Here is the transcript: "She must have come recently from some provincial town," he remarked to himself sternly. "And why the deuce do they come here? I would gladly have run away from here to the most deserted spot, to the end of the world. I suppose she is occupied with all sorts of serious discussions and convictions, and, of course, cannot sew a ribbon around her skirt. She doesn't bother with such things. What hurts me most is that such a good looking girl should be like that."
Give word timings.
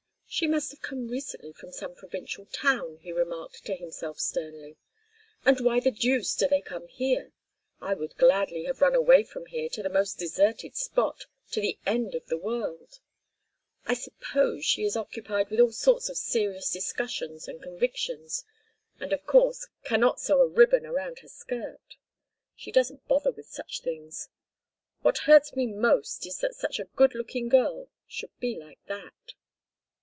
"She 0.33 0.47
must 0.47 0.71
have 0.71 0.81
come 0.81 1.09
recently 1.09 1.51
from 1.51 1.73
some 1.73 1.93
provincial 1.93 2.45
town," 2.45 2.99
he 3.01 3.11
remarked 3.11 3.65
to 3.65 3.75
himself 3.75 4.17
sternly. 4.17 4.77
"And 5.43 5.59
why 5.59 5.81
the 5.81 5.91
deuce 5.91 6.33
do 6.35 6.47
they 6.47 6.61
come 6.61 6.87
here? 6.87 7.33
I 7.81 7.95
would 7.95 8.15
gladly 8.15 8.63
have 8.63 8.79
run 8.79 8.95
away 8.95 9.25
from 9.25 9.47
here 9.47 9.67
to 9.67 9.83
the 9.83 9.89
most 9.89 10.17
deserted 10.17 10.77
spot, 10.77 11.25
to 11.51 11.59
the 11.59 11.77
end 11.85 12.15
of 12.15 12.27
the 12.27 12.37
world. 12.37 13.01
I 13.85 13.93
suppose 13.93 14.63
she 14.63 14.85
is 14.85 14.95
occupied 14.95 15.49
with 15.49 15.59
all 15.59 15.73
sorts 15.73 16.07
of 16.07 16.15
serious 16.17 16.71
discussions 16.71 17.49
and 17.49 17.61
convictions, 17.61 18.45
and, 19.01 19.11
of 19.11 19.25
course, 19.25 19.67
cannot 19.83 20.21
sew 20.21 20.39
a 20.39 20.47
ribbon 20.47 20.85
around 20.85 21.19
her 21.19 21.27
skirt. 21.27 21.97
She 22.55 22.71
doesn't 22.71 23.05
bother 23.09 23.31
with 23.33 23.47
such 23.49 23.81
things. 23.81 24.29
What 25.01 25.17
hurts 25.27 25.57
me 25.57 25.67
most 25.67 26.25
is 26.25 26.37
that 26.39 26.55
such 26.55 26.79
a 26.79 26.85
good 26.85 27.15
looking 27.15 27.49
girl 27.49 27.89
should 28.07 28.31
be 28.39 28.57
like 28.57 28.79
that." 28.85 29.33